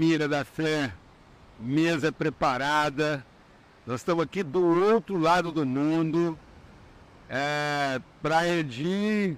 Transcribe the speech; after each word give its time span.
Caipira 0.00 0.26
da 0.26 0.46
Fé, 0.46 0.94
mesa 1.58 2.10
preparada. 2.10 3.22
Nós 3.86 4.00
estamos 4.00 4.24
aqui 4.24 4.42
do 4.42 4.64
outro 4.82 5.18
lado 5.18 5.52
do 5.52 5.66
mundo. 5.66 6.38
É, 7.28 8.00
praia 8.22 8.64
de. 8.64 9.36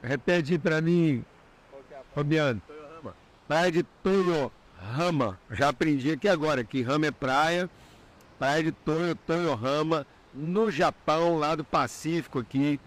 Repete 0.00 0.56
para 0.56 0.80
mim, 0.80 1.24
Fabiano. 2.14 2.62
Praia 3.48 3.72
de 3.72 3.82
Toyohama. 4.04 5.36
Já 5.50 5.70
aprendi 5.70 6.12
aqui 6.12 6.28
agora 6.28 6.62
que 6.62 6.80
Rama 6.80 7.06
é 7.06 7.10
praia. 7.10 7.68
Praia 8.38 8.62
de 8.62 8.70
Toyo, 8.70 9.16
Toyohama, 9.26 10.06
no 10.32 10.70
Japão, 10.70 11.38
lá 11.38 11.56
do 11.56 11.64
Pacífico 11.64 12.38
aqui, 12.38 12.78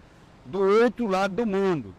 do 0.46 0.60
outro 0.60 1.06
lado 1.06 1.34
do 1.34 1.46
mundo. 1.46 1.94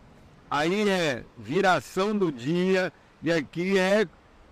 Aí 0.50 0.90
é 0.90 1.24
viração 1.38 2.18
do 2.18 2.32
dia 2.32 2.92
e 3.22 3.32
aqui 3.32 3.78
é 3.78 4.08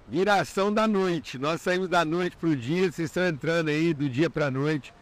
viração 0.08 0.74
da 0.74 0.88
noite. 0.88 1.38
Nós 1.38 1.62
saímos 1.62 1.90
da 1.90 2.06
noite 2.06 2.38
para 2.38 2.50
o 2.50 2.56
dia, 2.56 2.92
vocês 2.92 3.10
estão 3.10 3.26
entrando 3.26 3.70
aí 3.70 3.94
do 3.94 4.08
dia 4.08 4.30
para 4.30 4.48
a 4.48 4.52
noite. 4.52 4.94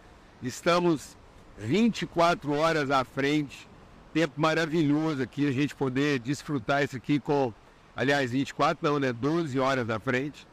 Estamos 0.42 1.18
24 1.58 2.54
horas 2.54 2.92
à 2.92 3.04
frente. 3.04 3.68
Tempo 4.14 4.40
maravilhoso 4.40 5.22
aqui, 5.24 5.48
a 5.48 5.52
gente 5.52 5.76
poder 5.76 6.20
desfrutar 6.20 6.84
isso 6.84 6.96
aqui 6.96 7.20
com, 7.20 7.52
aliás, 7.96 8.32
24 8.32 8.88
não, 8.88 9.00
né? 9.00 9.12
12 9.12 9.60
horas 9.60 9.90
à 9.90 10.00
frente. 10.00 10.48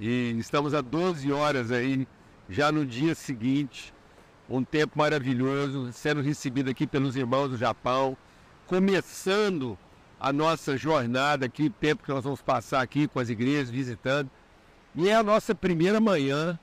E 0.00 0.34
estamos 0.38 0.74
a 0.74 0.80
12 0.80 1.30
horas 1.30 1.70
aí, 1.70 2.08
já 2.48 2.72
no 2.72 2.84
dia 2.84 3.14
seguinte. 3.14 3.92
Um 4.48 4.62
tempo 4.62 4.98
maravilhoso, 4.98 5.90
sendo 5.92 6.20
recebido 6.20 6.70
aqui 6.70 6.86
pelos 6.86 7.16
irmãos 7.16 7.48
do 7.48 7.56
Japão. 7.56 8.16
Começando 8.66 9.78
a 10.24 10.32
nossa 10.32 10.74
jornada 10.74 11.44
aqui, 11.44 11.66
o 11.66 11.70
tempo 11.70 12.02
que 12.02 12.08
nós 12.08 12.24
vamos 12.24 12.40
passar 12.40 12.80
aqui 12.80 13.06
com 13.06 13.20
as 13.20 13.28
igrejas, 13.28 13.68
visitando. 13.68 14.30
E 14.94 15.10
é 15.10 15.14
a 15.14 15.22
nossa 15.22 15.54
primeira 15.54 16.00
manhã 16.00 16.58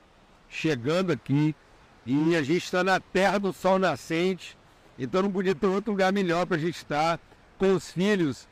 chegando 0.49 1.11
aqui. 1.11 1.55
E 2.03 2.35
a 2.35 2.41
gente 2.41 2.63
está 2.63 2.83
na 2.83 2.99
terra 2.99 3.37
do 3.37 3.53
sol 3.53 3.77
nascente. 3.77 4.57
Então 4.97 5.21
não 5.21 5.31
podia 5.31 5.53
ter 5.53 5.67
outro 5.67 5.91
lugar 5.91 6.11
melhor 6.11 6.47
para 6.47 6.57
a 6.57 6.59
gente 6.59 6.77
estar 6.77 7.19
com 7.59 7.75
os 7.75 7.91
filhos 7.91 8.49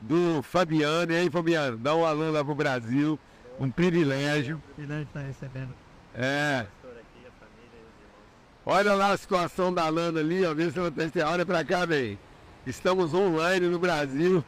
do 0.00 0.40
Fabiano. 0.44 1.10
E 1.10 1.16
aí, 1.16 1.28
Fabiano, 1.28 1.76
dá 1.76 1.96
um 1.96 2.06
alô 2.06 2.30
lá 2.30 2.44
pro 2.44 2.54
Brasil. 2.54 3.18
Um 3.58 3.68
privilégio. 3.68 4.62
Privilégio 4.76 5.02
estar 5.02 5.20
recebendo. 5.22 5.74
É. 6.14 6.66
Olha 8.64 8.94
lá 8.94 9.10
a 9.10 9.16
situação 9.16 9.74
da 9.74 9.88
Lana 9.88 10.20
ali, 10.20 10.46
ó. 10.46 10.54
Vê 10.54 10.70
se 10.70 10.78
ela 10.78 10.88
tem. 10.88 11.10
Olha 11.24 11.44
pra 11.44 11.64
cá, 11.64 11.84
bem. 11.84 12.16
Estamos 12.66 13.12
online 13.12 13.66
no 13.66 13.78
Brasil. 13.78 14.44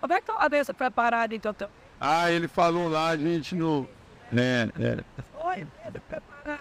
Como 0.00 0.12
é 0.12 0.20
que 0.20 0.30
a 0.30 0.48
mesa 0.48 0.74
preparada 0.74 1.34
então? 1.34 1.54
ah, 2.00 2.30
ele 2.30 2.48
falou 2.48 2.88
lá, 2.88 3.08
a 3.10 3.16
gente 3.16 3.54
não. 3.54 3.88
É, 4.32 4.68
é. 4.78 5.04
Oi, 5.46 5.66
preparada. 6.08 6.60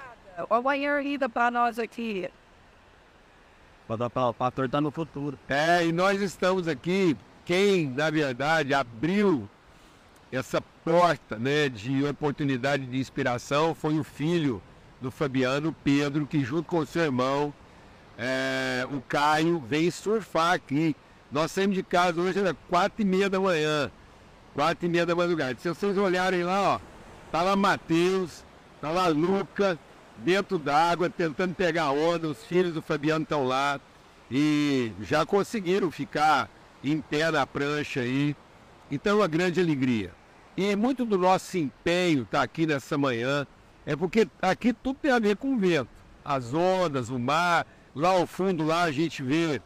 O 0.50 0.62
banheiro 0.62 0.96
ainda 0.96 1.28
para 1.28 1.52
nós 1.52 1.78
aqui. 1.80 2.30
O 3.88 4.34
pastor 4.34 4.66
está 4.66 4.80
no 4.80 4.92
futuro. 4.92 5.38
É, 5.50 5.86
e 5.86 5.92
nós 5.92 6.22
estamos 6.22 6.68
aqui. 6.68 7.18
Quem, 7.44 7.90
na 7.90 8.10
verdade, 8.10 8.74
abriu 8.74 9.50
essa 10.32 10.62
porta 10.62 11.38
né, 11.38 11.68
de 11.68 12.06
oportunidade 12.06 12.86
de 12.86 13.00
inspiração 13.00 13.74
foi 13.74 13.98
o 13.98 14.04
filho 14.04 14.62
do 15.02 15.10
Fabiano, 15.10 15.76
Pedro, 15.84 16.28
que 16.28 16.44
junto 16.44 16.64
com 16.64 16.80
o 16.80 16.86
seu 16.86 17.04
irmão, 17.04 17.54
é, 18.22 18.86
o 18.92 19.00
Caio, 19.00 19.64
veio 19.66 19.90
surfar 19.94 20.52
aqui. 20.52 20.94
Nós 21.32 21.54
saímos 21.54 21.78
de 21.78 21.84
casa 21.84 22.20
hoje, 22.20 22.38
era 22.38 22.54
quatro 22.70 23.02
e 23.02 23.06
meia 23.06 23.30
da 23.30 23.40
manhã. 23.40 23.90
Quatro 24.54 24.86
e 24.86 24.90
meia 24.90 25.06
da 25.06 25.16
madrugada. 25.16 25.58
Se 25.58 25.70
vocês 25.70 25.98
olharem 25.98 26.44
lá, 26.44 26.76
ó, 26.76 26.80
tá 27.32 27.42
lá 27.42 27.56
Matheus, 27.56 28.44
tá 28.82 28.92
lá 28.92 29.08
Luca, 29.08 29.80
dentro 30.18 30.58
d'água, 30.58 31.10
tentando 31.10 31.56
pegar 31.56 31.92
onda, 31.92 32.28
os 32.28 32.44
filhos 32.44 32.74
do 32.74 32.82
Fabiano 32.82 33.24
estão 33.24 33.46
lá. 33.46 33.80
E 34.30 34.92
já 35.02 35.26
conseguiram 35.26 35.90
ficar 35.90 36.50
em 36.84 37.00
pé 37.00 37.32
na 37.32 37.48
prancha 37.48 38.02
aí. 38.02 38.36
Então 38.92 39.14
é 39.14 39.22
uma 39.22 39.28
grande 39.28 39.62
alegria. 39.62 40.12
E 40.58 40.76
muito 40.76 41.06
do 41.06 41.18
nosso 41.18 41.58
empenho 41.58 42.24
estar 42.24 42.40
tá 42.40 42.44
aqui 42.44 42.66
nessa 42.66 42.98
manhã 42.98 43.48
é 43.86 43.96
porque 43.96 44.28
aqui 44.42 44.74
tudo 44.74 45.00
tem 45.02 45.12
a 45.12 45.20
ver 45.20 45.38
com 45.38 45.54
o 45.54 45.58
vento. 45.58 45.88
As 46.26 46.54
ondas, 46.54 47.10
o 47.10 47.18
mar, 47.18 47.66
lá 47.96 48.10
ao 48.10 48.28
fundo 48.28 48.66
lá 48.66 48.84
a 48.84 48.92
gente 48.92 49.22
vê 49.24 49.62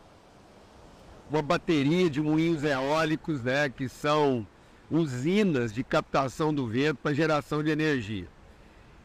uma 1.30 1.42
bateria 1.42 2.10
de 2.10 2.22
moinhos 2.22 2.64
eólicos, 2.64 3.42
né, 3.44 3.70
que 3.70 3.90
são 3.90 4.46
usinas 4.90 5.74
de 5.74 5.84
captação 5.84 6.54
do 6.54 6.68
vento 6.68 6.98
para 6.98 7.14
geração 7.14 7.64
de 7.64 7.72
energia. 7.72 8.28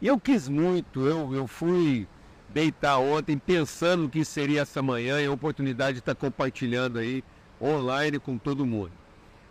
E 0.00 0.06
eu 0.06 0.18
quis 0.18 0.48
muito, 0.48 1.06
eu, 1.06 1.34
eu 1.34 1.46
fui 1.46 2.06
deitar 2.48 2.98
ontem 2.98 3.38
pensando 3.38 4.08
que 4.08 4.24
seria 4.24 4.62
essa 4.62 4.82
manhã 4.82 5.20
e 5.20 5.26
a 5.26 5.32
oportunidade 5.32 5.94
de 5.94 5.98
estar 6.00 6.14
compartilhando 6.14 6.98
aí 6.98 7.24
online 7.60 8.18
com 8.18 8.38
todo 8.38 8.66
mundo. 8.66 8.92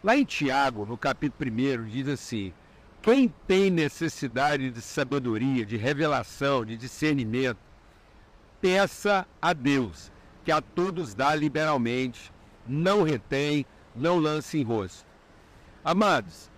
Lá 0.03 0.15
em 0.15 0.23
Tiago, 0.23 0.85
no 0.85 0.97
capítulo 0.97 1.49
1, 1.51 1.85
diz 1.87 2.07
assim: 2.07 2.53
quem 3.01 3.33
tem 3.47 3.69
necessidade 3.69 4.69
de 4.69 4.81
sabedoria, 4.81 5.65
de 5.65 5.77
revelação, 5.77 6.65
de 6.65 6.77
discernimento, 6.77 7.57
peça 8.61 9.25
a 9.41 9.53
Deus, 9.53 10.11
que 10.43 10.51
a 10.51 10.61
todos 10.61 11.13
dá 11.13 11.33
liberalmente, 11.35 12.31
não 12.67 13.03
retém, 13.03 13.65
não 13.95 14.17
lance 14.17 14.57
em 14.57 14.63
rosto. 14.63 15.05
Amados, 15.83 16.49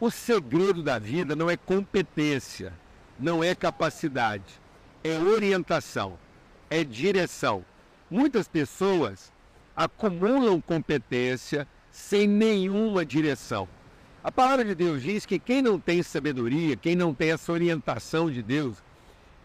o 0.00 0.10
segredo 0.10 0.82
da 0.82 0.98
vida 0.98 1.34
não 1.34 1.50
é 1.50 1.56
competência, 1.56 2.72
não 3.18 3.42
é 3.42 3.54
capacidade, 3.54 4.60
é 5.02 5.18
orientação, 5.18 6.18
é 6.68 6.84
direção. 6.84 7.64
Muitas 8.10 8.48
pessoas 8.48 9.32
acumulam 9.76 10.60
competência 10.60 11.66
sem 11.90 12.26
nenhuma 12.26 13.04
direção. 13.04 13.68
A 14.22 14.30
palavra 14.30 14.64
de 14.64 14.74
Deus 14.74 15.02
diz 15.02 15.24
que 15.24 15.38
quem 15.38 15.62
não 15.62 15.78
tem 15.78 16.02
sabedoria, 16.02 16.76
quem 16.76 16.94
não 16.94 17.14
tem 17.14 17.32
essa 17.32 17.50
orientação 17.52 18.30
de 18.30 18.42
Deus, 18.42 18.82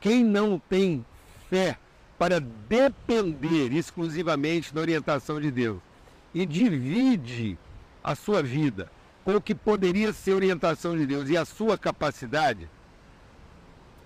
quem 0.02 0.24
não 0.24 0.60
tem 0.60 1.06
fé 1.50 1.78
para 2.18 2.40
depender 2.40 3.74
exclusivamente 3.74 4.74
da 4.74 4.82
orientação 4.82 5.40
de 5.40 5.52
Deus 5.52 5.80
e 6.34 6.46
divide 6.46 7.58
a 8.04 8.16
sua 8.16 8.42
vida 8.42 8.90
com 9.24 9.36
o 9.36 9.42
que 9.42 9.56
poderia 9.56 10.14
ser 10.14 10.34
orientação 10.34 10.96
de 10.96 11.06
Deus 11.06 11.30
e 11.30 11.36
a 11.36 11.44
sua 11.44 11.78
capacidade, 11.78 12.70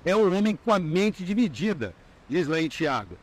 é 0.06 0.16
um 0.16 0.34
homem 0.34 0.56
com 0.56 0.72
a 0.72 0.80
mente 0.80 1.26
dividida, 1.26 1.94
diz 2.28 2.48
lá 2.48 2.62
em 2.62 2.70
Tiago. 2.70 3.18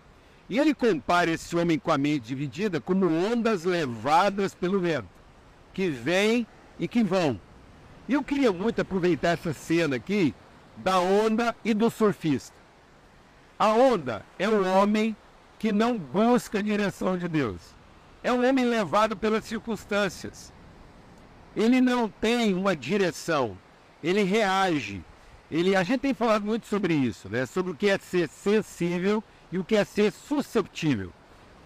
E 0.49 0.59
ele 0.59 0.75
compara 0.75 1.31
esse 1.31 1.57
homem 1.57 1.79
com 1.79 1.91
a 1.91 1.99
mente 1.99 2.27
dividida 2.27 2.81
como 2.81 3.07
ondas 3.07 3.65
levadas 3.65 4.55
pelo 4.55 4.79
vento, 4.79 5.09
que 5.73 5.89
vêm 5.89 6.47
e 6.79 6.87
que 6.87 7.03
vão. 7.03 7.41
E 8.09 8.13
eu 8.13 8.23
queria 8.23 8.53
muito 8.53 8.81
aproveitar 8.83 9.31
essa 9.31 9.53
cena 9.53 9.97
aqui 9.97 10.35
da 10.77 11.01
onda 11.01 11.57
e 11.65 11.73
do 11.73 11.91
surfista. 11.91 12.56
A 13.59 13.69
onda 13.69 14.25
é 14.39 14.47
um 14.47 14.67
homem 14.77 15.17
que 15.59 15.73
não 15.73 15.97
busca 15.97 16.59
a 16.59 16.63
direção 16.63 17.17
de 17.17 17.27
Deus. 17.27 17.61
É 18.23 18.31
um 18.31 18.47
homem 18.47 18.67
levado 18.67 19.17
pelas 19.17 19.45
circunstâncias. 19.45 20.53
Ele 21.57 21.81
não 21.81 22.07
tem 22.07 22.53
uma 22.53 22.77
direção. 22.77 23.57
Ele 24.05 24.23
reage. 24.25 25.03
Ele, 25.51 25.75
a 25.75 25.83
gente 25.83 26.01
tem 26.01 26.13
falado 26.13 26.45
muito 26.45 26.67
sobre 26.67 26.93
isso, 26.93 27.31
né? 27.31 27.47
sobre 27.47 27.73
o 27.73 27.75
que 27.75 27.89
é 27.89 27.97
ser 27.97 28.29
sensível 28.29 29.25
e 29.51 29.59
o 29.59 29.65
que 29.65 29.77
é 29.77 29.85
ser 29.85 30.13
susceptível. 30.13 31.11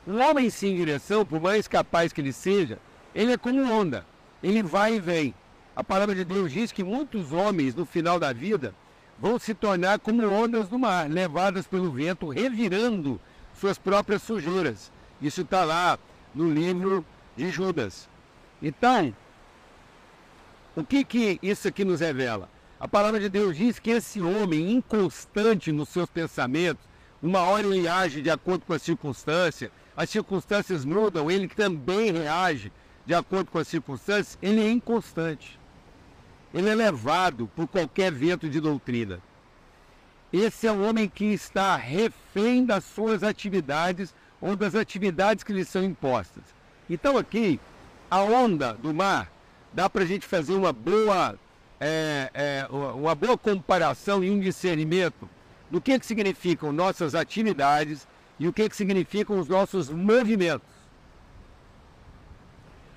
Um 0.06 0.20
homem 0.20 0.48
sem 0.48 0.76
direção, 0.76 1.26
por 1.26 1.40
mais 1.40 1.66
capaz 1.66 2.12
que 2.12 2.20
ele 2.20 2.32
seja, 2.32 2.78
ele 3.12 3.32
é 3.32 3.36
como 3.36 3.62
onda. 3.68 4.06
Ele 4.42 4.62
vai 4.62 4.94
e 4.94 5.00
vem. 5.00 5.34
A 5.74 5.82
palavra 5.82 6.14
de 6.14 6.24
Deus 6.24 6.52
diz 6.52 6.70
que 6.70 6.84
muitos 6.84 7.32
homens, 7.32 7.74
no 7.74 7.84
final 7.84 8.20
da 8.20 8.32
vida, 8.32 8.74
vão 9.20 9.38
se 9.38 9.52
tornar 9.54 9.98
como 9.98 10.26
ondas 10.26 10.68
do 10.68 10.78
mar, 10.78 11.08
levadas 11.08 11.66
pelo 11.66 11.90
vento, 11.90 12.28
revirando 12.28 13.20
suas 13.54 13.76
próprias 13.76 14.22
sujeiras. 14.22 14.90
Isso 15.20 15.42
está 15.42 15.64
lá 15.64 15.98
no 16.34 16.50
livro 16.50 17.04
de 17.36 17.50
Judas. 17.50 18.08
Então, 18.62 19.14
o 20.74 20.82
que, 20.82 21.04
que 21.04 21.38
isso 21.42 21.68
aqui 21.68 21.84
nos 21.84 22.00
revela? 22.00 22.48
A 22.78 22.88
palavra 22.88 23.20
de 23.20 23.28
Deus 23.28 23.54
diz 23.54 23.78
que 23.78 23.90
esse 23.90 24.22
homem 24.22 24.72
inconstante 24.72 25.70
nos 25.70 25.90
seus 25.90 26.08
pensamentos, 26.08 26.82
uma 27.22 27.40
hora 27.40 27.66
ele 27.66 27.86
age 27.86 28.22
de 28.22 28.30
acordo 28.30 28.64
com 28.64 28.72
as 28.72 28.80
circunstâncias, 28.80 29.70
as 29.94 30.08
circunstâncias 30.08 30.82
mudam, 30.82 31.30
ele 31.30 31.46
também 31.46 32.10
reage 32.10 32.72
de 33.04 33.12
acordo 33.12 33.50
com 33.50 33.58
as 33.58 33.68
circunstâncias, 33.68 34.38
ele 34.40 34.62
é 34.62 34.70
inconstante. 34.70 35.59
Ele 36.52 36.68
é 36.68 36.74
levado 36.74 37.48
por 37.54 37.66
qualquer 37.68 38.12
vento 38.12 38.48
de 38.48 38.60
doutrina. 38.60 39.20
Esse 40.32 40.66
é 40.66 40.72
um 40.72 40.88
homem 40.88 41.08
que 41.08 41.24
está 41.26 41.76
refém 41.76 42.64
das 42.64 42.84
suas 42.84 43.22
atividades 43.22 44.14
ou 44.40 44.56
das 44.56 44.74
atividades 44.74 45.44
que 45.44 45.52
lhe 45.52 45.64
são 45.64 45.82
impostas. 45.82 46.44
Então 46.88 47.16
aqui, 47.16 47.60
a 48.10 48.20
onda 48.22 48.74
do 48.74 48.92
mar 48.92 49.30
dá 49.72 49.88
para 49.88 50.02
a 50.02 50.06
gente 50.06 50.26
fazer 50.26 50.54
uma 50.54 50.72
boa, 50.72 51.38
é, 51.80 52.30
é, 52.34 52.66
uma 52.70 53.14
boa 53.14 53.36
comparação 53.36 54.22
e 54.22 54.30
um 54.30 54.40
discernimento 54.40 55.28
do 55.70 55.80
que, 55.80 55.98
que 55.98 56.06
significam 56.06 56.72
nossas 56.72 57.14
atividades 57.14 58.06
e 58.38 58.48
o 58.48 58.52
que, 58.52 58.68
que 58.68 58.76
significam 58.76 59.38
os 59.38 59.48
nossos 59.48 59.88
movimentos. 59.88 60.68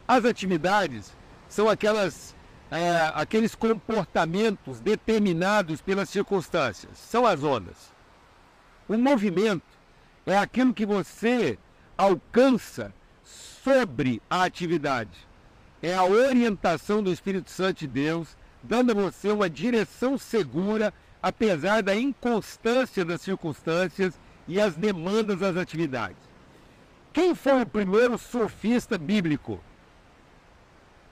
As 0.07 0.25
atividades 0.25 1.13
são 1.47 1.69
aquelas, 1.69 2.35
é, 2.74 3.12
aqueles 3.14 3.54
comportamentos 3.54 4.80
determinados 4.80 5.80
pelas 5.80 6.10
circunstâncias, 6.10 6.98
são 6.98 7.24
as 7.24 7.44
ondas. 7.44 7.94
O 8.90 8.98
movimento 8.98 9.62
é 10.25 10.36
aquilo 10.36 10.74
que 10.74 10.84
você 10.84 11.60
alcança 11.96 12.92
sobre 13.24 14.20
a 14.28 14.44
atividade. 14.44 15.28
É 15.84 15.94
a 15.94 16.04
orientação 16.04 17.04
do 17.04 17.14
Espírito 17.14 17.52
Santo 17.52 17.81
de 17.81 17.88
Deus, 17.88 18.36
dando 18.64 18.92
a 18.92 18.96
você 18.96 19.30
uma 19.30 19.48
direção 19.48 20.18
segura, 20.18 20.92
apesar 21.22 21.84
da 21.84 21.96
inconstância 21.96 23.06
das 23.06 23.22
circunstâncias 23.22 24.20
e 24.48 24.60
as 24.60 24.75
demandas 24.75 25.38
das 25.38 25.58
atividades. 25.58 26.18
Quem 27.14 27.36
foi 27.36 27.62
o 27.62 27.68
primeiro 27.68 28.18
surfista 28.18 28.98
bíblico? 28.98 29.62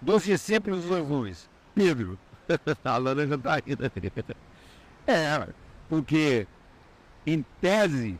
Dos 0.02 0.24
discípulos 0.24 0.82
de 0.82 0.90
Jesus? 0.90 1.51
Pedro. 1.74 2.18
a 2.84 2.98
Lana 2.98 3.28
já 3.28 3.36
está 3.36 3.56
rindo. 3.56 3.84
É, 5.08 5.48
porque, 5.90 6.48
em 7.26 7.46
tese, 7.60 8.20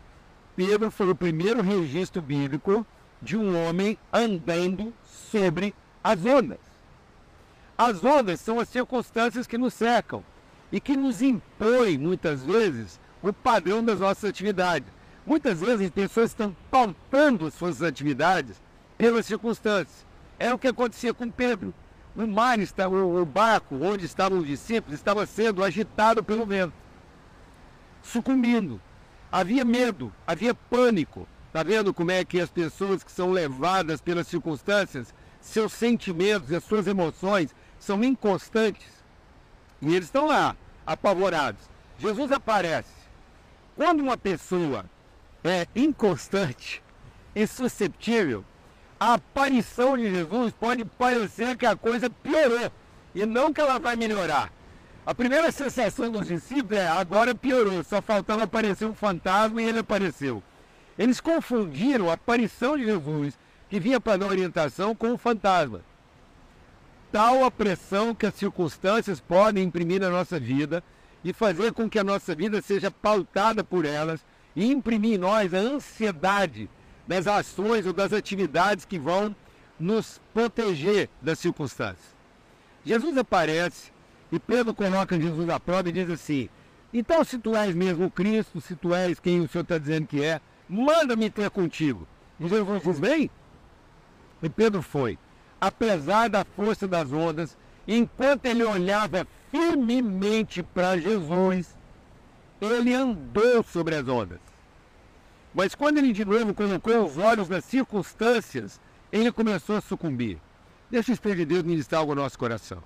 Pedro 0.56 0.92
foi 0.92 1.10
o 1.10 1.16
primeiro 1.16 1.62
registro 1.62 2.22
bíblico 2.22 2.86
de 3.22 3.38
um 3.38 3.68
homem 3.68 3.98
andando 4.12 4.94
sobre 5.06 5.74
as 6.04 6.26
ondas. 6.26 6.60
As 7.78 8.04
ondas 8.04 8.40
são 8.40 8.60
as 8.60 8.70
circunstâncias 8.70 9.48
que 9.48 9.58
nos 9.58 9.74
cercam 9.74 10.24
e 10.72 10.80
que 10.80 10.96
nos 10.96 11.22
impõem, 11.22 11.98
muitas 11.98 12.44
vezes, 12.44 13.00
o 13.22 13.32
padrão 13.32 13.84
das 13.84 14.00
nossas 14.00 14.30
atividades. 14.30 14.88
Muitas 15.26 15.60
vezes 15.60 15.88
as 15.88 15.92
pessoas 15.92 16.32
estão 16.32 16.56
pautando 16.70 17.50
suas 17.52 17.82
atividades 17.82 18.62
pelas 18.98 19.26
circunstâncias. 19.26 20.06
É 20.40 20.54
o 20.54 20.58
que 20.58 20.68
acontecia 20.68 21.14
com 21.14 21.30
Pedro. 21.30 21.74
O 22.16 22.28
mar, 22.28 22.58
o 22.60 23.26
barco 23.26 23.76
onde 23.76 24.06
estavam 24.06 24.40
os 24.40 24.48
discípulos, 24.48 25.00
estava 25.00 25.26
sendo 25.26 25.64
agitado 25.64 26.24
pelo 26.24 26.46
vento, 26.46 26.74
sucumbindo. 28.04 28.82
Havia 29.32 29.64
medo, 29.64 30.12
havia 30.28 30.54
pânico. 30.54 31.26
Está 31.48 31.64
vendo 31.64 31.94
como 31.94 32.12
é 32.12 32.24
que 32.26 32.40
as 32.40 32.50
pessoas 32.50 33.04
que 33.04 33.12
são 33.12 33.32
levadas 33.32 34.02
pelas 34.02 34.28
circunstâncias, 34.28 35.14
seus 35.40 35.72
sentimentos 35.74 36.52
e 36.52 36.56
as 36.56 36.64
suas 36.64 36.88
emoções 36.88 37.56
são 37.80 38.04
inconstantes? 38.04 38.88
E 39.82 39.88
eles 39.88 40.06
estão 40.06 40.28
lá, 40.28 40.56
apavorados. 40.86 41.70
Jesus 41.98 42.32
aparece. 42.32 43.02
Quando 43.76 44.02
uma 44.02 44.18
pessoa 44.18 44.86
é 45.44 45.66
inconstante, 45.76 46.84
insusceptível, 47.36 48.44
a 49.02 49.16
aparição 49.16 49.98
de 49.98 50.12
Jesus 50.12 50.54
pode 50.60 50.86
parecer 50.86 51.58
que 51.58 51.66
a 51.66 51.76
coisa 51.76 52.08
piorou 52.08 52.72
e 53.16 53.26
não 53.26 53.52
que 53.52 53.60
ela 53.60 53.80
vai 53.80 53.96
melhorar. 53.96 54.54
A 55.04 55.16
primeira 55.16 55.52
sensação 55.52 56.12
dos 56.12 56.28
discípulos 56.28 56.78
é 56.78 56.88
agora 56.88 57.34
piorou, 57.34 57.84
só 57.84 58.00
faltava 58.00 58.44
aparecer 58.44 58.86
um 58.86 58.94
fantasma 58.94 59.60
e 59.60 59.66
ele 59.66 59.80
apareceu. 59.80 60.44
Eles 61.00 61.20
confundiram 61.20 62.12
a 62.12 62.14
aparição 62.14 62.78
de 62.78 62.86
Jesus, 62.86 63.40
que 63.72 63.80
vinha 63.80 64.00
para 64.00 64.18
dar 64.18 64.28
orientação, 64.28 64.94
com 64.94 65.08
um 65.08 65.18
fantasma. 65.18 65.82
Tal 67.12 67.44
a 67.44 67.50
pressão 67.50 68.14
que 68.14 68.28
as 68.28 68.36
circunstâncias 68.36 69.20
podem 69.20 69.64
imprimir 69.64 70.00
na 70.00 70.12
nossa 70.12 70.40
vida 70.40 70.84
e 71.24 71.34
fazer 71.34 71.74
com 71.74 71.90
que 71.90 71.98
a 71.98 72.04
nossa 72.04 72.36
vida 72.36 72.62
seja 72.62 72.92
pautada 72.92 73.64
por 73.64 73.84
elas 73.84 74.24
e 74.56 74.72
imprimir 74.72 75.16
em 75.16 75.18
nós 75.18 75.56
a 75.56 75.58
ansiedade 75.58 76.70
das 77.08 77.28
ações 77.28 77.86
ou 77.86 77.94
das 77.94 78.14
atividades 78.14 78.86
que 78.86 79.00
vão 79.00 79.36
nos 79.80 80.22
proteger 80.34 81.10
das 81.22 81.40
circunstâncias. 81.40 82.16
Jesus 82.86 83.18
aparece 83.18 83.92
e 84.32 84.40
Pedro 84.40 84.74
coloca 84.74 85.20
Jesus 85.20 85.50
à 85.50 85.60
prova 85.60 85.90
e 85.90 85.92
diz 85.92 86.10
assim: 86.10 86.50
Então, 86.94 87.24
se 87.24 87.38
tu 87.38 87.56
és 87.56 87.76
mesmo 87.76 88.10
Cristo, 88.10 88.62
se 88.62 88.76
tu 88.76 88.94
és 88.94 89.20
quem 89.20 89.42
o 89.42 89.48
Senhor 89.48 89.64
está 89.64 89.78
dizendo 89.78 90.08
que 90.08 90.24
é, 90.24 90.40
manda-me 90.70 91.30
ter 91.30 91.50
contigo. 91.50 92.08
E 92.40 92.48
Jesus 92.48 92.82
diz: 92.84 93.00
Vem. 93.00 93.30
E 94.42 94.50
Pedro 94.50 94.82
foi. 94.82 95.18
Apesar 95.60 96.30
da 96.30 96.44
força 96.44 96.88
das 96.88 97.12
ondas, 97.12 97.58
enquanto 97.88 98.46
ele 98.46 98.64
olhava 98.64 99.28
firmemente 99.52 100.64
para 100.64 100.98
Jesus, 100.98 101.76
ele 102.60 102.94
andou 102.94 103.62
sobre 103.64 103.96
as 103.96 104.08
ondas. 104.08 104.40
Mas 105.54 105.76
quando 105.76 105.98
ele 105.98 106.14
de 106.14 106.24
novo 106.24 106.54
colocou 106.54 107.06
os 107.06 107.18
olhos 107.18 107.50
nas 107.50 107.66
circunstâncias, 107.66 108.80
ele 109.12 109.32
começou 109.32 109.76
a 109.76 109.82
sucumbir. 109.82 110.38
Deixa 110.90 111.12
o 111.12 111.14
Espírito 111.14 111.40
de 111.40 111.46
Deus 111.46 111.64
ministrar 111.64 112.02
algo 112.02 112.16
no 112.16 112.22
nosso 112.22 112.40
coração. 112.40 112.82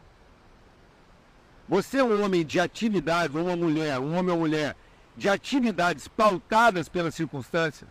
Você 1.67 1.97
é 1.97 2.03
um 2.03 2.23
homem 2.23 2.45
de 2.45 2.59
atividades, 2.59 3.35
uma 3.35 3.56
mulher, 3.56 4.00
um 4.00 4.15
homem 4.15 4.31
ou 4.31 4.39
mulher, 4.39 4.75
de 5.17 5.29
atividades 5.29 6.07
pautadas 6.07 6.89
pelas 6.89 7.15
circunstâncias. 7.15 7.89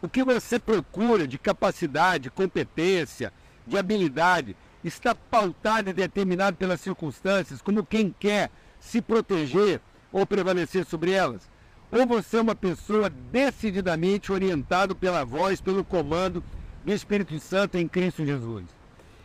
O 0.00 0.08
que 0.08 0.24
você 0.24 0.58
procura 0.58 1.26
de 1.26 1.38
capacidade, 1.38 2.24
de 2.24 2.30
competência, 2.30 3.32
de 3.66 3.78
habilidade, 3.78 4.56
está 4.84 5.14
pautado 5.14 5.90
e 5.90 5.92
determinado 5.92 6.56
pelas 6.56 6.80
circunstâncias, 6.80 7.62
como 7.62 7.86
quem 7.86 8.14
quer 8.18 8.50
se 8.80 9.00
proteger 9.00 9.80
ou 10.12 10.26
prevalecer 10.26 10.84
sobre 10.84 11.12
elas. 11.12 11.51
Ou 11.92 12.06
você 12.06 12.38
é 12.38 12.40
uma 12.40 12.54
pessoa 12.54 13.10
decididamente 13.10 14.32
orientado 14.32 14.96
pela 14.96 15.26
voz, 15.26 15.60
pelo 15.60 15.84
comando 15.84 16.42
do 16.82 16.90
Espírito 16.90 17.38
Santo 17.38 17.76
em 17.76 17.86
Cristo 17.86 18.24
Jesus. 18.24 18.64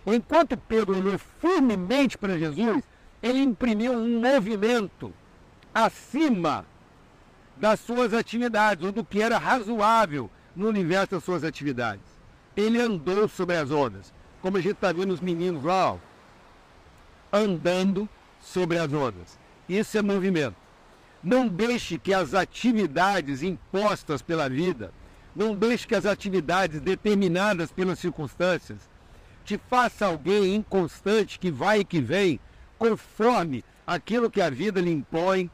Enquanto 0.06 0.58
Pedro 0.58 0.98
olhou 0.98 1.18
firmemente 1.40 2.18
para 2.18 2.38
Jesus, 2.38 2.84
ele 3.24 3.40
imprimiu 3.40 3.94
um 3.94 4.20
movimento 4.20 5.14
acima 5.74 6.66
das 7.56 7.80
suas 7.80 8.14
atividades, 8.14 8.84
ou 8.84 8.92
do 8.92 9.04
que 9.04 9.22
era 9.22 9.38
razoável 9.38 10.30
no 10.54 10.68
universo 10.68 11.12
das 11.12 11.24
suas 11.24 11.46
atividades. 11.46 12.06
Ele 12.56 12.82
andou 12.82 13.30
sobre 13.30 13.56
as 13.56 13.72
ondas, 13.72 14.14
como 14.42 14.58
a 14.58 14.62
gente 14.62 14.74
está 14.74 14.92
vendo 14.92 15.14
os 15.14 15.22
meninos 15.22 15.64
lá, 15.64 15.94
ó, 15.94 15.98
andando 17.32 18.10
sobre 18.42 18.78
as 18.78 18.92
ondas. 18.92 19.40
Isso 19.70 19.98
é 19.98 20.02
movimento. 20.02 20.67
Não 21.24 21.48
deixe 21.48 21.98
que 21.98 22.14
as 22.14 22.34
atividades 22.34 23.42
impostas 23.44 24.22
pela 24.22 24.50
vida, 24.50 24.92
não 25.36 25.56
deixe 25.56 25.88
que 25.88 25.96
as 25.96 26.06
atividades 26.06 26.80
determinadas 26.80 27.72
pelas 27.72 28.00
circunstâncias, 28.00 28.80
te 29.46 29.60
faça 29.70 30.06
alguém 30.06 30.56
inconstante 30.56 31.40
que 31.40 31.50
vai 31.50 31.80
e 31.80 31.86
que 31.86 32.02
vem, 32.02 32.40
conforme 32.78 33.64
aquilo 33.86 34.30
que 34.30 34.42
a 34.42 34.50
vida 34.50 34.82
lhe 34.82 34.92
impõe 34.92 35.50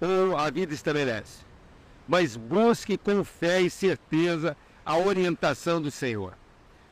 ou 0.00 0.36
a 0.36 0.50
vida 0.50 0.74
estabelece. 0.74 1.44
Mas 2.06 2.36
busque 2.36 2.98
com 2.98 3.24
fé 3.24 3.60
e 3.62 3.70
certeza 3.70 4.56
a 4.84 4.96
orientação 4.96 5.80
do 5.80 5.90
Senhor. 5.90 6.34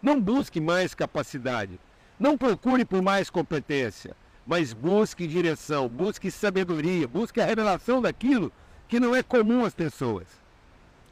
Não 0.01 0.21
busque 0.21 0.61
mais 0.61 0.95
capacidade. 0.95 1.79
Não 2.19 2.39
procure 2.39 2.85
por 2.85 3.03
mais 3.03 3.29
competência. 3.29 4.17
Mas 4.49 4.73
busque 4.73 5.27
direção, 5.27 5.87
busque 5.87 6.31
sabedoria, 6.31 7.07
busque 7.07 7.39
a 7.39 7.45
revelação 7.45 8.01
daquilo 8.01 8.51
que 8.89 8.99
não 8.99 9.15
é 9.15 9.23
comum 9.23 9.63
às 9.63 9.75
pessoas. 9.75 10.27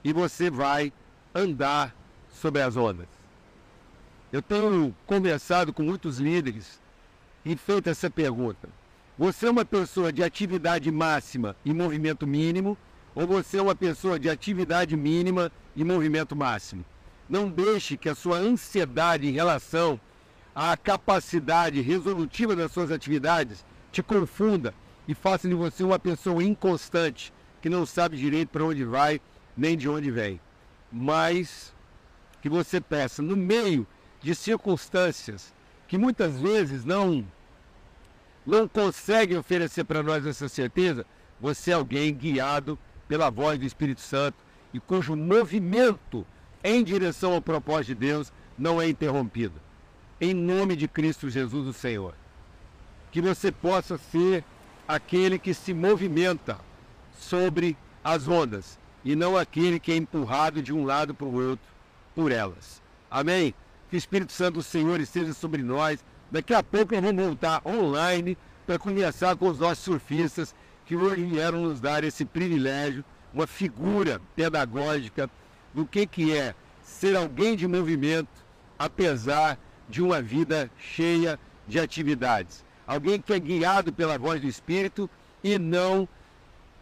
E 0.02 0.10
você 0.10 0.48
vai 0.48 0.90
andar 1.34 1.94
sobre 2.30 2.62
as 2.62 2.78
ondas. 2.78 3.08
Eu 4.32 4.40
tenho 4.40 4.96
conversado 5.06 5.70
com 5.70 5.82
muitos 5.82 6.18
líderes 6.18 6.80
e 7.44 7.54
feito 7.56 7.90
essa 7.90 8.08
pergunta. 8.08 8.70
Você 9.18 9.46
é 9.46 9.50
uma 9.50 9.66
pessoa 9.66 10.10
de 10.10 10.22
atividade 10.22 10.90
máxima 10.90 11.54
e 11.62 11.74
movimento 11.74 12.26
mínimo, 12.26 12.76
ou 13.14 13.26
você 13.26 13.58
é 13.58 13.62
uma 13.62 13.74
pessoa 13.74 14.18
de 14.18 14.30
atividade 14.30 14.96
mínima 14.96 15.52
e 15.74 15.84
movimento 15.84 16.34
máximo? 16.34 16.86
Não 17.28 17.50
deixe 17.50 17.98
que 17.98 18.08
a 18.08 18.14
sua 18.14 18.38
ansiedade 18.38 19.28
em 19.28 19.32
relação 19.32 20.00
à 20.56 20.74
capacidade 20.74 21.82
resolutiva 21.82 22.56
das 22.56 22.72
suas 22.72 22.90
atividades 22.90 23.62
te 23.92 24.02
confunda 24.02 24.72
e 25.06 25.14
faça 25.14 25.46
de 25.46 25.54
você 25.54 25.84
uma 25.84 25.98
pessoa 25.98 26.42
inconstante, 26.42 27.30
que 27.60 27.68
não 27.68 27.84
sabe 27.84 28.16
direito 28.16 28.48
para 28.48 28.64
onde 28.64 28.82
vai 28.82 29.20
nem 29.54 29.76
de 29.76 29.86
onde 29.86 30.10
vem. 30.10 30.40
Mas 30.90 31.74
que 32.40 32.48
você 32.48 32.80
peça, 32.80 33.20
no 33.20 33.36
meio 33.36 33.86
de 34.22 34.34
circunstâncias 34.34 35.54
que 35.86 35.98
muitas 35.98 36.40
vezes 36.40 36.86
não 36.86 37.26
não 38.46 38.66
conseguem 38.66 39.36
oferecer 39.36 39.84
para 39.84 40.04
nós 40.04 40.24
essa 40.24 40.48
certeza, 40.48 41.04
você 41.38 41.72
é 41.72 41.74
alguém 41.74 42.14
guiado 42.14 42.78
pela 43.06 43.28
voz 43.28 43.58
do 43.58 43.66
Espírito 43.66 44.00
Santo 44.00 44.38
e 44.72 44.80
cujo 44.80 45.16
movimento 45.16 46.24
em 46.64 46.82
direção 46.82 47.34
ao 47.34 47.42
propósito 47.42 47.88
de 47.88 48.06
Deus 48.06 48.32
não 48.56 48.80
é 48.80 48.88
interrompido. 48.88 49.65
Em 50.18 50.32
nome 50.32 50.76
de 50.76 50.88
Cristo 50.88 51.28
Jesus, 51.28 51.66
o 51.66 51.72
Senhor. 51.74 52.14
que 53.12 53.20
você 53.20 53.50
possa 53.50 53.98
ser 53.98 54.44
aquele 54.86 55.38
que 55.38 55.54
se 55.54 55.72
movimenta 55.72 56.58
sobre 57.18 57.76
as 58.04 58.28
ondas 58.28 58.78
e 59.04 59.14
não 59.16 59.36
aquele 59.36 59.80
que 59.80 59.92
é 59.92 59.96
empurrado 59.96 60.62
de 60.62 60.72
um 60.72 60.84
lado 60.84 61.14
para 61.14 61.26
o 61.26 61.48
outro 61.48 61.66
por 62.14 62.30
elas. 62.30 62.82
Amém? 63.10 63.54
Que 63.88 63.96
o 63.96 63.98
Espírito 63.98 64.32
Santo 64.32 64.54
do 64.54 64.62
Senhor 64.62 65.00
esteja 65.00 65.32
sobre 65.32 65.62
nós. 65.62 66.04
Daqui 66.30 66.52
a 66.52 66.62
pouco 66.62 66.94
eu 66.94 67.00
vou 67.00 67.14
voltar 67.14 67.62
online 67.64 68.36
para 68.66 68.78
conversar 68.78 69.36
com 69.36 69.48
os 69.48 69.58
nossos 69.58 69.84
surfistas 69.84 70.54
que 70.84 70.96
hoje 70.96 71.24
vieram 71.24 71.62
nos 71.62 71.80
dar 71.80 72.04
esse 72.04 72.24
privilégio, 72.24 73.04
uma 73.32 73.46
figura 73.46 74.20
pedagógica 74.34 75.30
do 75.72 75.86
que, 75.86 76.06
que 76.06 76.36
é 76.36 76.54
ser 76.82 77.16
alguém 77.16 77.56
de 77.56 77.66
movimento, 77.66 78.28
apesar 78.78 79.58
de 79.88 80.02
uma 80.02 80.20
vida 80.20 80.70
cheia 80.78 81.38
de 81.66 81.78
atividades. 81.78 82.64
Alguém 82.86 83.20
que 83.20 83.32
é 83.32 83.38
guiado 83.38 83.92
pela 83.92 84.18
voz 84.18 84.40
do 84.40 84.46
Espírito 84.46 85.10
e 85.42 85.58
não 85.58 86.08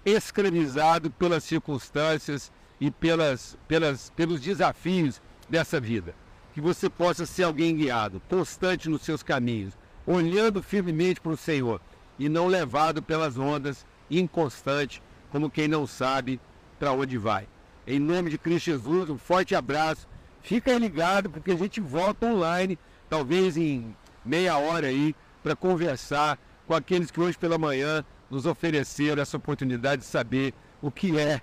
escravizado 0.04 1.10
pelas 1.10 1.44
circunstâncias 1.44 2.52
e 2.80 2.90
pelas, 2.90 3.56
pelas, 3.66 4.10
pelos 4.10 4.40
desafios 4.40 5.20
dessa 5.48 5.80
vida. 5.80 6.14
Que 6.52 6.60
você 6.60 6.88
possa 6.88 7.26
ser 7.26 7.44
alguém 7.44 7.74
guiado, 7.74 8.20
constante 8.28 8.88
nos 8.88 9.02
seus 9.02 9.22
caminhos, 9.22 9.74
olhando 10.06 10.62
firmemente 10.62 11.20
para 11.20 11.32
o 11.32 11.36
Senhor 11.36 11.80
e 12.18 12.28
não 12.28 12.46
levado 12.46 13.02
pelas 13.02 13.36
ondas, 13.38 13.84
inconstante, 14.10 15.02
como 15.30 15.50
quem 15.50 15.66
não 15.66 15.86
sabe 15.86 16.38
para 16.78 16.92
onde 16.92 17.18
vai. 17.18 17.48
Em 17.86 17.98
nome 17.98 18.30
de 18.30 18.38
Cristo 18.38 18.66
Jesus, 18.66 19.10
um 19.10 19.18
forte 19.18 19.54
abraço. 19.54 20.06
Fica 20.42 20.78
ligado, 20.78 21.30
porque 21.30 21.50
a 21.50 21.56
gente 21.56 21.80
volta 21.80 22.26
online, 22.26 22.78
talvez 23.14 23.56
em 23.56 23.94
meia 24.24 24.58
hora 24.58 24.88
aí, 24.88 25.14
para 25.40 25.54
conversar 25.54 26.36
com 26.66 26.74
aqueles 26.74 27.12
que 27.12 27.20
hoje 27.20 27.38
pela 27.38 27.56
manhã 27.56 28.04
nos 28.28 28.44
ofereceram 28.44 29.22
essa 29.22 29.36
oportunidade 29.36 30.02
de 30.02 30.08
saber 30.08 30.52
o 30.82 30.90
que 30.90 31.16
é, 31.16 31.40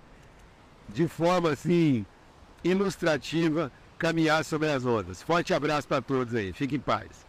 de 0.89 1.07
forma 1.07 1.51
assim, 1.51 2.05
ilustrativa, 2.61 3.71
caminhar 3.97 4.43
sobre 4.43 4.69
as 4.69 4.85
ondas. 4.85 5.21
Forte 5.21 5.53
abraço 5.53 5.87
para 5.87 6.01
todos 6.01 6.35
aí. 6.35 6.51
Fique 6.51 6.75
em 6.75 6.79
paz. 6.79 7.25